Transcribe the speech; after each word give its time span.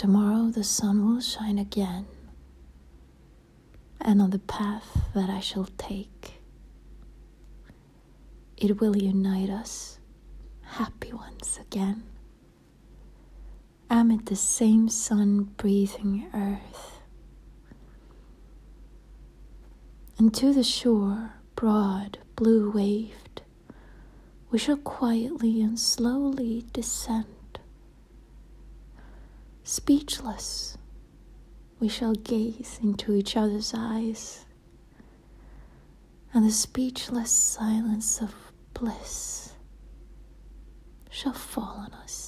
tomorrow 0.00 0.46
the 0.48 0.64
sun 0.64 1.06
will 1.06 1.20
shine 1.20 1.58
again, 1.58 2.06
and 4.00 4.22
on 4.22 4.30
the 4.30 4.38
path 4.38 4.98
that 5.14 5.28
I 5.28 5.40
shall 5.40 5.68
take, 5.76 6.40
it 8.56 8.80
will 8.80 8.96
unite 8.96 9.50
us, 9.50 9.98
happy 10.62 11.12
ones 11.12 11.60
again, 11.60 12.02
amid 13.90 14.24
the 14.24 14.36
same 14.36 14.88
sun 14.88 15.42
breathing 15.58 16.26
earth. 16.32 17.02
And 20.16 20.32
to 20.32 20.54
the 20.54 20.64
shore, 20.64 21.34
broad, 21.54 22.16
blue 22.36 22.70
waved, 22.70 23.42
we 24.50 24.58
shall 24.58 24.78
quietly 24.78 25.60
and 25.60 25.78
slowly 25.78 26.64
descend. 26.72 27.26
Speechless, 29.72 30.76
we 31.78 31.86
shall 31.86 32.14
gaze 32.14 32.80
into 32.82 33.14
each 33.14 33.36
other's 33.36 33.72
eyes, 33.72 34.44
and 36.34 36.44
the 36.44 36.50
speechless 36.50 37.30
silence 37.30 38.20
of 38.20 38.34
bliss 38.74 39.52
shall 41.08 41.34
fall 41.34 41.86
on 41.86 41.92
us. 42.02 42.19